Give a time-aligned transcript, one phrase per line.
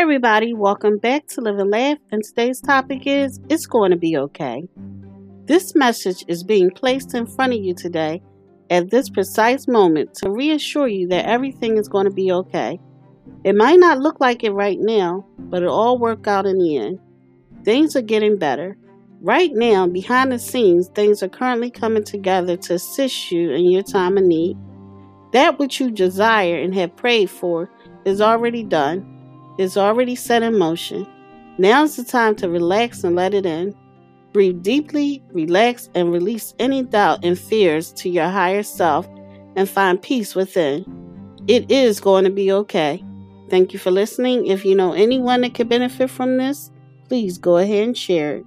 [0.00, 4.16] everybody, welcome back to Live and Laugh, and today's topic is It's Going to Be
[4.16, 4.66] Okay.
[5.44, 8.22] This message is being placed in front of you today
[8.70, 12.80] at this precise moment to reassure you that everything is going to be okay.
[13.44, 16.78] It might not look like it right now, but it'll all work out in the
[16.78, 16.98] end.
[17.62, 18.78] Things are getting better.
[19.20, 23.82] Right now, behind the scenes, things are currently coming together to assist you in your
[23.82, 24.56] time of need.
[25.34, 27.70] That which you desire and have prayed for
[28.06, 29.18] is already done,
[29.60, 31.06] is already set in motion.
[31.58, 33.74] Now's the time to relax and let it in.
[34.32, 39.06] Breathe deeply, relax, and release any doubt and fears to your higher self
[39.56, 40.84] and find peace within.
[41.46, 43.04] It is going to be okay.
[43.50, 44.46] Thank you for listening.
[44.46, 46.70] If you know anyone that could benefit from this,
[47.08, 48.46] please go ahead and share it.